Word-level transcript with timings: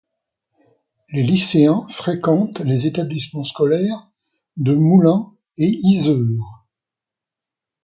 Les 1.13 1.21
lycéens 1.21 1.85
fréquentent 1.87 2.61
les 2.61 2.87
établissements 2.87 3.43
scolaires 3.43 4.09
de 4.57 4.73
Moulins 4.73 5.31
et 5.59 5.67
Yzeure. 5.83 6.65